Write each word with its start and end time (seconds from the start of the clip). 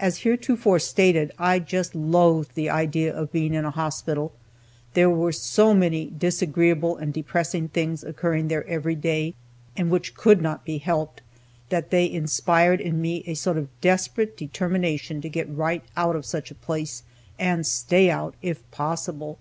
As 0.00 0.22
heretofore 0.26 0.80
stated, 0.80 1.30
I 1.38 1.60
just 1.60 1.94
loathed 1.94 2.56
the 2.56 2.68
idea 2.68 3.14
of 3.14 3.30
being 3.30 3.54
in 3.54 3.64
a 3.64 3.70
hospital. 3.70 4.32
There 4.94 5.08
were 5.08 5.30
so 5.30 5.74
many 5.74 6.06
disagreeable 6.10 6.96
and 6.96 7.12
depressing 7.14 7.68
things 7.68 8.02
occurring 8.02 8.48
there 8.48 8.66
every 8.66 8.96
day, 8.96 9.34
and 9.76 9.88
which 9.88 10.16
could 10.16 10.42
not 10.42 10.64
be 10.64 10.78
helped, 10.78 11.22
that 11.68 11.90
they 11.90 12.10
inspired 12.10 12.80
in 12.80 13.00
me 13.00 13.22
a 13.28 13.34
sort 13.34 13.58
of 13.58 13.68
desperate 13.80 14.36
determination 14.36 15.20
to 15.20 15.28
get 15.28 15.48
right 15.48 15.84
out 15.96 16.16
of 16.16 16.26
such 16.26 16.50
a 16.50 16.56
place, 16.56 17.04
and 17.38 17.64
stay 17.64 18.10
out, 18.10 18.34
if 18.42 18.68
possible. 18.72 19.38